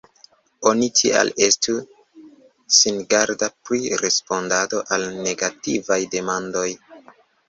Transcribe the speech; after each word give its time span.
Oni 0.69 0.85
tial 0.99 1.27
estu 1.47 1.75
singarda 2.77 3.49
pri 3.69 3.81
respondado 4.05 4.79
al 4.97 5.05
negativaj 5.27 5.99
demandoj. 6.17 6.65